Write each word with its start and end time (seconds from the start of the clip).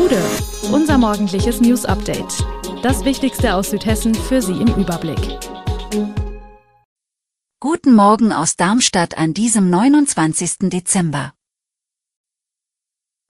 Gude, 0.00 0.22
unser 0.72 0.96
morgendliches 0.96 1.60
News 1.60 1.84
Update. 1.84 2.42
Das 2.82 3.04
Wichtigste 3.04 3.54
aus 3.54 3.68
Südhessen 3.68 4.14
für 4.14 4.40
Sie 4.40 4.54
im 4.54 4.74
Überblick. 4.76 5.20
Guten 7.60 7.94
Morgen 7.94 8.32
aus 8.32 8.56
Darmstadt 8.56 9.18
an 9.18 9.34
diesem 9.34 9.68
29. 9.68 10.70
Dezember. 10.70 11.34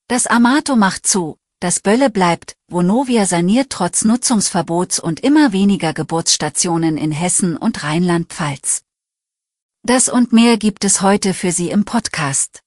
Das 0.06 0.28
Amato 0.28 0.76
macht 0.76 1.08
zu, 1.08 1.38
das 1.58 1.80
Bölle 1.80 2.08
bleibt, 2.08 2.54
Vonovia 2.68 3.26
saniert 3.26 3.70
trotz 3.70 4.04
Nutzungsverbots 4.04 5.00
und 5.00 5.18
immer 5.18 5.50
weniger 5.50 5.92
Geburtsstationen 5.92 6.96
in 6.98 7.10
Hessen 7.10 7.56
und 7.56 7.82
Rheinland-Pfalz. 7.82 8.82
Das 9.82 10.08
und 10.08 10.32
mehr 10.32 10.56
gibt 10.56 10.84
es 10.84 11.02
heute 11.02 11.34
für 11.34 11.50
Sie 11.50 11.70
im 11.70 11.84
Podcast. 11.84 12.62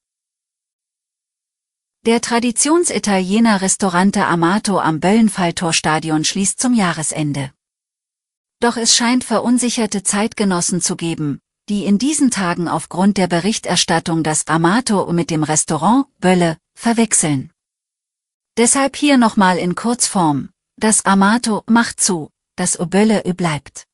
Der 2.06 2.20
Traditionsitaliener 2.20 3.62
Restaurante 3.62 4.26
Amato 4.26 4.78
am 4.78 5.00
Böllenfalltorstadion 5.00 6.26
schließt 6.26 6.60
zum 6.60 6.74
Jahresende. 6.74 7.54
Doch 8.60 8.76
es 8.76 8.94
scheint 8.94 9.24
verunsicherte 9.24 10.04
Zeitgenossen 10.04 10.82
zu 10.82 10.98
geben, 10.98 11.40
die 11.70 11.86
in 11.86 12.00
diesen 12.00 12.30
Tagen 12.30 12.68
aufgrund 12.68 13.18
der 13.18 13.28
Berichterstattung 13.28 14.22
das 14.22 14.48
Amato 14.48 15.14
mit 15.14 15.30
dem 15.30 15.44
Restaurant 15.44 16.08
Bölle 16.20 16.58
verwechseln. 16.74 17.54
Deshalb 18.58 18.98
hier 18.98 19.18
nochmal 19.18 19.58
in 19.58 19.74
Kurzform. 19.74 20.50
Das 20.76 21.06
Amato 21.06 21.64
macht 21.68 22.02
zu, 22.02 22.32
das 22.58 22.78
Bölle 22.86 23.22
bleibt. 23.34 23.86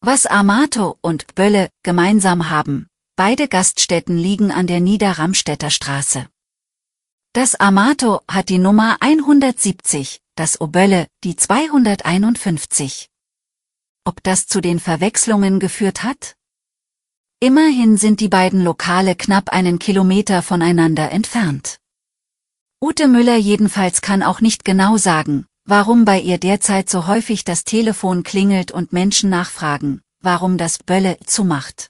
Was 0.00 0.24
Amato 0.24 0.96
und 1.02 1.34
Bölle 1.34 1.68
gemeinsam 1.82 2.48
haben, 2.48 2.86
beide 3.14 3.46
Gaststätten 3.46 4.16
liegen 4.16 4.50
an 4.50 4.66
der 4.66 4.80
Niederramstädter 4.80 5.68
Straße. 5.68 6.26
Das 7.32 7.54
Amato 7.54 8.22
hat 8.26 8.48
die 8.48 8.58
Nummer 8.58 8.96
170, 8.98 10.20
das 10.34 10.60
Obölle 10.60 11.06
die 11.22 11.36
251. 11.36 13.08
Ob 14.04 14.20
das 14.24 14.48
zu 14.48 14.60
den 14.60 14.80
Verwechslungen 14.80 15.60
geführt 15.60 16.02
hat? 16.02 16.34
Immerhin 17.38 17.96
sind 17.96 18.18
die 18.18 18.28
beiden 18.28 18.64
Lokale 18.64 19.14
knapp 19.14 19.50
einen 19.50 19.78
Kilometer 19.78 20.42
voneinander 20.42 21.12
entfernt. 21.12 21.78
Ute 22.82 23.06
Müller 23.06 23.36
jedenfalls 23.36 24.00
kann 24.02 24.24
auch 24.24 24.40
nicht 24.40 24.64
genau 24.64 24.96
sagen, 24.96 25.46
warum 25.64 26.04
bei 26.04 26.18
ihr 26.18 26.38
derzeit 26.38 26.90
so 26.90 27.06
häufig 27.06 27.44
das 27.44 27.62
Telefon 27.62 28.24
klingelt 28.24 28.72
und 28.72 28.92
Menschen 28.92 29.30
nachfragen, 29.30 30.02
warum 30.20 30.58
das 30.58 30.78
Bölle 30.78 31.16
zumacht. 31.24 31.89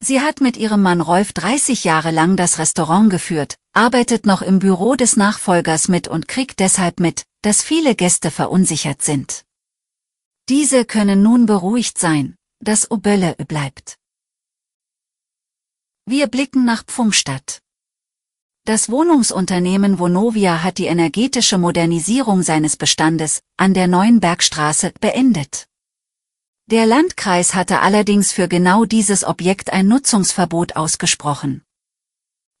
Sie 0.00 0.20
hat 0.20 0.40
mit 0.40 0.56
ihrem 0.56 0.82
Mann 0.82 1.00
Rolf 1.00 1.32
30 1.32 1.84
Jahre 1.84 2.10
lang 2.12 2.36
das 2.36 2.58
Restaurant 2.58 3.10
geführt, 3.10 3.56
arbeitet 3.72 4.26
noch 4.26 4.42
im 4.42 4.60
Büro 4.60 4.94
des 4.94 5.16
Nachfolgers 5.16 5.88
mit 5.88 6.06
und 6.08 6.28
kriegt 6.28 6.60
deshalb 6.60 7.00
mit, 7.00 7.24
dass 7.42 7.62
viele 7.62 7.94
Gäste 7.94 8.30
verunsichert 8.30 9.02
sind. 9.02 9.44
Diese 10.48 10.84
können 10.84 11.22
nun 11.22 11.46
beruhigt 11.46 11.98
sein, 11.98 12.36
dass 12.60 12.90
Obölle 12.90 13.34
bleibt. 13.48 13.98
Wir 16.06 16.26
blicken 16.26 16.64
nach 16.64 16.84
Pfungstadt. 16.84 17.60
Das 18.64 18.90
Wohnungsunternehmen 18.90 19.98
Vonovia 19.98 20.62
hat 20.62 20.78
die 20.78 20.86
energetische 20.86 21.58
Modernisierung 21.58 22.42
seines 22.42 22.76
Bestandes 22.76 23.40
an 23.56 23.74
der 23.74 23.88
neuen 23.88 24.20
Bergstraße 24.20 24.92
beendet. 25.00 25.67
Der 26.70 26.84
Landkreis 26.84 27.54
hatte 27.54 27.80
allerdings 27.80 28.30
für 28.30 28.46
genau 28.46 28.84
dieses 28.84 29.24
Objekt 29.24 29.72
ein 29.72 29.88
Nutzungsverbot 29.88 30.76
ausgesprochen. 30.76 31.62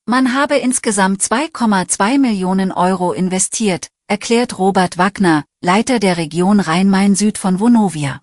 Man 0.06 0.32
habe 0.32 0.56
insgesamt 0.56 1.20
2,2 1.20 2.18
Millionen 2.18 2.72
Euro 2.72 3.12
investiert, 3.12 3.88
erklärt 4.06 4.58
Robert 4.58 4.96
Wagner, 4.96 5.44
Leiter 5.60 5.98
der 5.98 6.16
Region 6.16 6.58
Rhein-Main-Süd 6.58 7.36
von 7.36 7.60
Vonovia. 7.60 8.22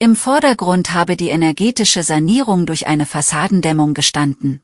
Im 0.00 0.16
Vordergrund 0.16 0.92
habe 0.92 1.16
die 1.16 1.28
energetische 1.28 2.02
Sanierung 2.02 2.66
durch 2.66 2.88
eine 2.88 3.06
Fassadendämmung 3.06 3.94
gestanden. 3.94 4.62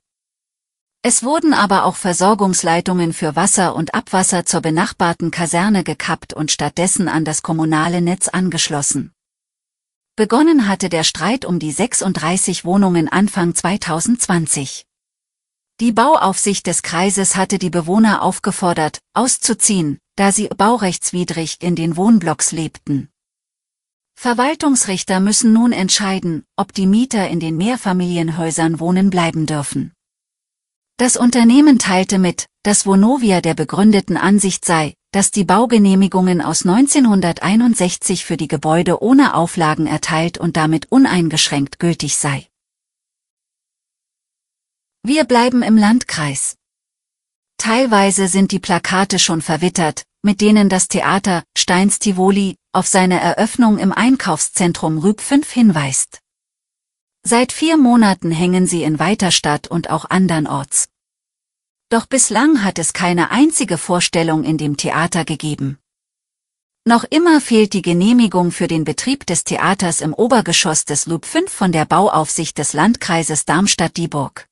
Es 1.03 1.23
wurden 1.23 1.55
aber 1.55 1.85
auch 1.85 1.95
Versorgungsleitungen 1.95 3.13
für 3.13 3.37
Wasser 3.37 3.77
und 3.77 3.95
Abwasser 3.95 4.45
zur 4.45 4.63
benachbarten 4.63 5.31
Kaserne 5.31 5.85
gekappt 5.85 6.35
und 6.35 6.51
stattdessen 6.51 7.07
an 7.07 7.25
das 7.25 7.43
kommunale 7.43 8.01
Netz 8.01 8.27
angeschlossen. 8.27 9.13
Begonnen 10.19 10.67
hatte 10.67 10.89
der 10.89 11.05
Streit 11.05 11.45
um 11.45 11.61
die 11.61 11.71
36 11.71 12.65
Wohnungen 12.65 13.09
Anfang 13.09 13.55
2020. 13.55 14.85
Die 15.79 15.93
Bauaufsicht 15.93 16.67
des 16.67 16.83
Kreises 16.83 17.37
hatte 17.37 17.61
die 17.61 17.71
Bewohner 17.71 18.21
aufgefordert, 18.23 18.99
auszuziehen, 19.15 20.01
da 20.17 20.33
sie 20.33 20.49
baurechtswidrig 20.49 21.59
in 21.61 21.77
den 21.77 21.97
Wohnblocks 21.97 22.51
lebten. 22.51 23.11
Verwaltungsrichter 24.17 25.21
müssen 25.21 25.53
nun 25.53 25.71
entscheiden, 25.71 26.43
ob 26.57 26.73
die 26.73 26.89
Mieter 26.89 27.29
in 27.29 27.39
den 27.39 27.57
Mehrfamilienhäusern 27.57 28.81
wohnen 28.81 29.11
bleiben 29.11 29.47
dürfen. 29.47 29.93
Das 30.97 31.17
Unternehmen 31.17 31.79
teilte 31.79 32.19
mit, 32.19 32.47
dass 32.65 32.87
Vonovia 32.87 33.41
der 33.41 33.55
begründeten 33.55 34.17
Ansicht 34.17 34.65
sei, 34.65 34.95
dass 35.11 35.31
die 35.31 35.45
Baugenehmigungen 35.45 36.43
aus 36.43 36.67
1961 36.67 38.25
für 38.25 38.37
die 38.37 38.49
Gebäude 38.49 39.03
ohne 39.03 39.35
Auflagen 39.35 39.87
erteilt 39.87 40.39
und 40.39 40.57
damit 40.57 40.93
uneingeschränkt 40.93 41.79
gültig 41.79 42.17
sei. 42.17 42.47
Wir 45.03 45.25
bleiben 45.25 45.63
im 45.63 45.77
Landkreis. 45.77 46.57
Teilweise 47.57 48.29
sind 48.29 48.53
die 48.53 48.59
Plakate 48.59 49.19
schon 49.19 49.41
verwittert, 49.41 50.05
mit 50.23 50.41
denen 50.41 50.69
das 50.69 50.89
Theater 50.89 51.45
Steins 51.57 51.99
Tivoli 51.99 52.57
auf 52.73 52.87
seine 52.87 53.21
Eröffnung 53.21 53.79
im 53.79 53.93
Einkaufszentrum 53.93 54.99
Rüb 54.99 55.21
5 55.21 55.51
hinweist. 55.51 56.21
Seit 57.25 57.53
vier 57.53 57.77
Monaten 57.77 58.31
hängen 58.31 58.67
sie 58.67 58.83
in 58.83 58.99
Weiterstadt 58.99 59.69
und 59.69 59.91
auch 59.91 60.05
andernorts. 60.09 60.89
Doch 61.91 62.07
bislang 62.07 62.63
hat 62.63 62.79
es 62.79 62.93
keine 62.93 63.31
einzige 63.31 63.79
Vorstellung 63.79 64.45
in 64.45 64.59
dem 64.59 64.77
Theater 64.77 65.25
gegeben. 65.25 65.79
Noch 66.85 67.05
immer 67.05 67.41
fehlt 67.41 67.73
die 67.73 67.83
Genehmigung 67.83 68.51
für 68.51 68.67
den 68.67 68.85
Betrieb 68.85 69.27
des 69.27 69.45
Theaters 69.45 70.01
im 70.01 70.13
Obergeschoss 70.15 70.85
des 70.85 71.07
Loop 71.07 71.25
5 71.25 71.51
von 71.51 71.73
der 71.73 71.85
Bauaufsicht 71.87 72.59
des 72.59 72.73
Landkreises 72.73 73.45
Darmstadt-Dieburg. 73.45 74.49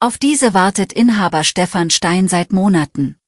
Auf 0.00 0.16
diese 0.16 0.54
wartet 0.54 0.94
Inhaber 0.94 1.44
Stefan 1.44 1.90
Stein 1.90 2.28
seit 2.28 2.52
Monaten. 2.52 3.18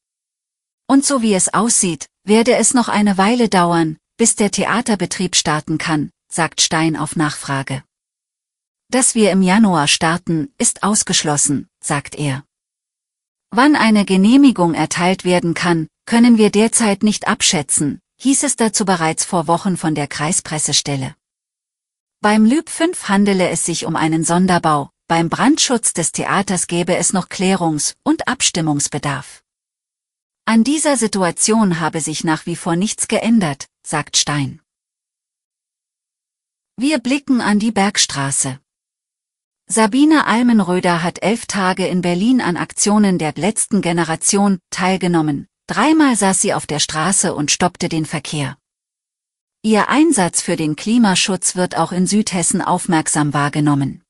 Und 0.86 1.04
so 1.04 1.20
wie 1.20 1.34
es 1.34 1.52
aussieht, 1.52 2.08
werde 2.24 2.56
es 2.56 2.72
noch 2.72 2.88
eine 2.88 3.18
Weile 3.18 3.48
dauern, 3.48 3.98
bis 4.16 4.36
der 4.36 4.50
Theaterbetrieb 4.50 5.36
starten 5.36 5.76
kann, 5.76 6.10
sagt 6.30 6.62
Stein 6.62 6.96
auf 6.96 7.16
Nachfrage. 7.16 7.82
Dass 8.88 9.14
wir 9.14 9.32
im 9.32 9.42
Januar 9.42 9.88
starten, 9.88 10.52
ist 10.58 10.82
ausgeschlossen, 10.82 11.68
sagt 11.80 12.14
er. 12.14 12.44
Wann 13.54 13.76
eine 13.76 14.06
Genehmigung 14.06 14.72
erteilt 14.72 15.26
werden 15.26 15.52
kann, 15.52 15.86
können 16.06 16.38
wir 16.38 16.50
derzeit 16.50 17.02
nicht 17.02 17.28
abschätzen, 17.28 18.00
hieß 18.18 18.44
es 18.44 18.56
dazu 18.56 18.86
bereits 18.86 19.26
vor 19.26 19.46
Wochen 19.46 19.76
von 19.76 19.94
der 19.94 20.06
Kreispressestelle. 20.06 21.14
Beim 22.22 22.46
Lüb 22.46 22.70
5 22.70 23.10
handele 23.10 23.50
es 23.50 23.66
sich 23.66 23.84
um 23.84 23.94
einen 23.94 24.24
Sonderbau, 24.24 24.88
beim 25.06 25.28
Brandschutz 25.28 25.92
des 25.92 26.12
Theaters 26.12 26.66
gäbe 26.66 26.96
es 26.96 27.12
noch 27.12 27.28
Klärungs- 27.28 27.94
und 28.02 28.26
Abstimmungsbedarf. 28.26 29.42
An 30.46 30.64
dieser 30.64 30.96
Situation 30.96 31.78
habe 31.78 32.00
sich 32.00 32.24
nach 32.24 32.46
wie 32.46 32.56
vor 32.56 32.74
nichts 32.74 33.06
geändert, 33.06 33.66
sagt 33.86 34.16
Stein. 34.16 34.62
Wir 36.78 37.00
blicken 37.00 37.42
an 37.42 37.58
die 37.58 37.70
Bergstraße. 37.70 38.61
Sabine 39.72 40.26
Almenröder 40.26 41.02
hat 41.02 41.22
elf 41.22 41.46
Tage 41.46 41.86
in 41.86 42.02
Berlin 42.02 42.42
an 42.42 42.58
Aktionen 42.58 43.16
der 43.16 43.32
letzten 43.36 43.80
Generation 43.80 44.58
teilgenommen. 44.68 45.46
Dreimal 45.66 46.14
saß 46.14 46.42
sie 46.42 46.52
auf 46.52 46.66
der 46.66 46.78
Straße 46.78 47.34
und 47.34 47.50
stoppte 47.50 47.88
den 47.88 48.04
Verkehr. 48.04 48.58
Ihr 49.62 49.88
Einsatz 49.88 50.42
für 50.42 50.56
den 50.56 50.76
Klimaschutz 50.76 51.56
wird 51.56 51.78
auch 51.78 51.90
in 51.90 52.06
Südhessen 52.06 52.60
aufmerksam 52.60 53.32
wahrgenommen. 53.32 54.02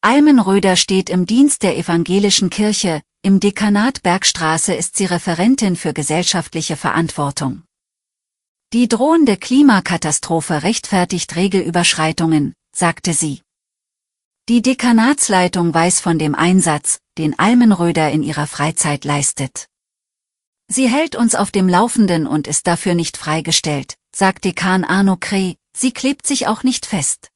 Almenröder 0.00 0.74
steht 0.74 1.10
im 1.10 1.26
Dienst 1.26 1.62
der 1.62 1.78
evangelischen 1.78 2.50
Kirche, 2.50 3.02
im 3.22 3.38
Dekanat 3.38 4.02
Bergstraße 4.02 4.74
ist 4.74 4.96
sie 4.96 5.04
Referentin 5.04 5.76
für 5.76 5.92
gesellschaftliche 5.92 6.74
Verantwortung. 6.74 7.62
Die 8.72 8.88
drohende 8.88 9.36
Klimakatastrophe 9.36 10.64
rechtfertigt 10.64 11.36
Regelüberschreitungen, 11.36 12.52
sagte 12.74 13.12
sie. 13.12 13.45
Die 14.48 14.62
Dekanatsleitung 14.62 15.74
weiß 15.74 15.98
von 15.98 16.20
dem 16.20 16.36
Einsatz, 16.36 17.00
den 17.18 17.36
Almenröder 17.36 18.12
in 18.12 18.22
ihrer 18.22 18.46
Freizeit 18.46 19.04
leistet. 19.04 19.66
Sie 20.68 20.88
hält 20.88 21.16
uns 21.16 21.34
auf 21.34 21.50
dem 21.50 21.68
Laufenden 21.68 22.28
und 22.28 22.46
ist 22.46 22.68
dafür 22.68 22.94
nicht 22.94 23.16
freigestellt, 23.16 23.96
sagt 24.14 24.44
Dekan 24.44 24.84
Arno 24.84 25.16
Kreh, 25.18 25.54
sie 25.76 25.90
klebt 25.90 26.28
sich 26.28 26.46
auch 26.46 26.62
nicht 26.62 26.86
fest. 26.86 27.32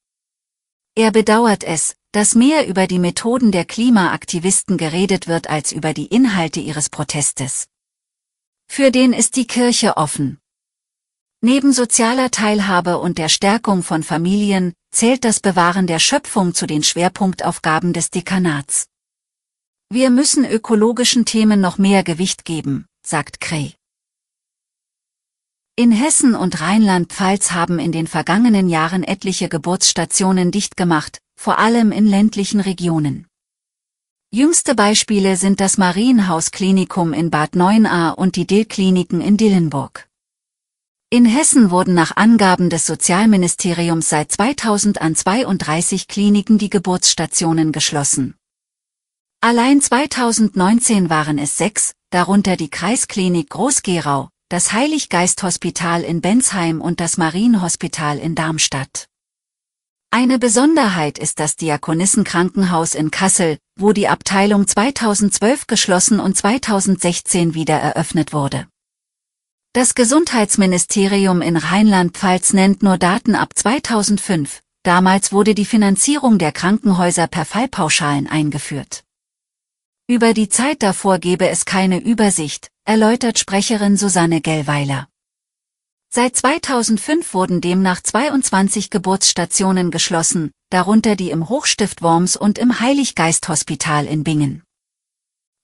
Er 0.94 1.10
bedauert 1.10 1.64
es, 1.64 1.96
dass 2.12 2.36
mehr 2.36 2.68
über 2.68 2.86
die 2.86 3.00
Methoden 3.00 3.50
der 3.50 3.64
Klimaaktivisten 3.64 4.76
geredet 4.76 5.26
wird 5.26 5.50
als 5.50 5.72
über 5.72 5.92
die 5.92 6.06
Inhalte 6.06 6.60
ihres 6.60 6.90
Protestes. 6.90 7.66
Für 8.68 8.92
den 8.92 9.12
ist 9.12 9.34
die 9.34 9.48
Kirche 9.48 9.96
offen. 9.96 10.38
Neben 11.42 11.72
sozialer 11.72 12.30
Teilhabe 12.30 12.98
und 12.98 13.16
der 13.16 13.30
Stärkung 13.30 13.82
von 13.82 14.02
Familien 14.02 14.74
zählt 14.92 15.24
das 15.24 15.40
Bewahren 15.40 15.86
der 15.86 15.98
Schöpfung 15.98 16.52
zu 16.52 16.66
den 16.66 16.82
Schwerpunktaufgaben 16.82 17.94
des 17.94 18.10
Dekanats. 18.10 18.88
Wir 19.88 20.10
müssen 20.10 20.44
ökologischen 20.44 21.24
Themen 21.24 21.58
noch 21.58 21.78
mehr 21.78 22.02
Gewicht 22.02 22.44
geben, 22.44 22.84
sagt 23.02 23.40
Krey. 23.40 23.72
In 25.76 25.92
Hessen 25.92 26.34
und 26.34 26.60
Rheinland-Pfalz 26.60 27.52
haben 27.52 27.78
in 27.78 27.90
den 27.90 28.06
vergangenen 28.06 28.68
Jahren 28.68 29.02
etliche 29.02 29.48
Geburtsstationen 29.48 30.50
dicht 30.50 30.76
gemacht, 30.76 31.22
vor 31.40 31.58
allem 31.58 31.90
in 31.90 32.06
ländlichen 32.06 32.60
Regionen. 32.60 33.26
Jüngste 34.30 34.74
Beispiele 34.74 35.36
sind 35.36 35.58
das 35.58 35.78
Marienhaus-Klinikum 35.78 37.14
in 37.14 37.30
Bad 37.30 37.56
Neuenahr 37.56 38.18
und 38.18 38.36
die 38.36 38.46
Dill-Kliniken 38.46 39.22
in 39.22 39.38
Dillenburg. 39.38 40.09
In 41.12 41.24
Hessen 41.24 41.72
wurden 41.72 41.92
nach 41.92 42.16
Angaben 42.16 42.70
des 42.70 42.86
Sozialministeriums 42.86 44.08
seit 44.08 44.30
2000 44.30 45.02
an 45.02 45.16
32 45.16 46.06
Kliniken 46.06 46.56
die 46.56 46.70
Geburtsstationen 46.70 47.72
geschlossen. 47.72 48.36
Allein 49.40 49.80
2019 49.80 51.10
waren 51.10 51.38
es 51.38 51.56
sechs, 51.56 51.94
darunter 52.10 52.56
die 52.56 52.70
Kreisklinik 52.70 53.50
Groß-Gerau, 53.50 54.28
das 54.48 54.72
Heiliggeist-Hospital 54.72 56.04
in 56.04 56.20
Bensheim 56.20 56.80
und 56.80 57.00
das 57.00 57.16
Marienhospital 57.16 58.16
in 58.16 58.36
Darmstadt. 58.36 59.06
Eine 60.12 60.38
Besonderheit 60.38 61.18
ist 61.18 61.40
das 61.40 61.56
Diakonissenkrankenhaus 61.56 62.94
in 62.94 63.10
Kassel, 63.10 63.58
wo 63.76 63.92
die 63.92 64.06
Abteilung 64.06 64.68
2012 64.68 65.66
geschlossen 65.66 66.20
und 66.20 66.36
2016 66.36 67.54
wieder 67.54 67.74
eröffnet 67.74 68.32
wurde. 68.32 68.68
Das 69.72 69.94
Gesundheitsministerium 69.94 71.42
in 71.42 71.56
Rheinland-Pfalz 71.56 72.54
nennt 72.54 72.82
nur 72.82 72.98
Daten 72.98 73.36
ab 73.36 73.50
2005, 73.54 74.62
damals 74.82 75.30
wurde 75.30 75.54
die 75.54 75.64
Finanzierung 75.64 76.38
der 76.38 76.50
Krankenhäuser 76.50 77.28
per 77.28 77.44
Fallpauschalen 77.44 78.26
eingeführt. 78.26 79.04
Über 80.08 80.34
die 80.34 80.48
Zeit 80.48 80.82
davor 80.82 81.20
gebe 81.20 81.48
es 81.48 81.66
keine 81.66 82.00
Übersicht, 82.00 82.66
erläutert 82.84 83.38
Sprecherin 83.38 83.96
Susanne 83.96 84.40
Gellweiler. 84.40 85.06
Seit 86.12 86.36
2005 86.36 87.32
wurden 87.32 87.60
demnach 87.60 88.02
22 88.02 88.90
Geburtsstationen 88.90 89.92
geschlossen, 89.92 90.50
darunter 90.70 91.14
die 91.14 91.30
im 91.30 91.48
Hochstift 91.48 92.02
Worms 92.02 92.34
und 92.34 92.58
im 92.58 92.80
Heiliggeist-Hospital 92.80 94.06
in 94.06 94.24
Bingen. 94.24 94.64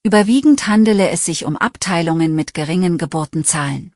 Überwiegend 0.04 0.68
handele 0.68 1.08
es 1.10 1.24
sich 1.24 1.44
um 1.44 1.56
Abteilungen 1.56 2.36
mit 2.36 2.54
geringen 2.54 2.98
Geburtenzahlen. 2.98 3.95